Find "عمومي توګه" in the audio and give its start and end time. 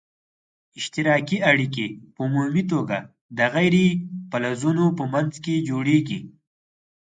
2.27-2.97